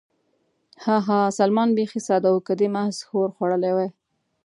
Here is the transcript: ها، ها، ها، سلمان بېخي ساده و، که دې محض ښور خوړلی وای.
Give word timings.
ها، 0.83 0.97
ها، 1.07 1.19
ها، 1.25 1.33
سلمان 1.39 1.69
بېخي 1.77 2.01
ساده 2.07 2.29
و، 2.31 2.37
که 2.47 2.53
دې 2.59 2.67
محض 2.75 2.97
ښور 3.07 3.29
خوړلی 3.35 3.71
وای. 3.73 3.89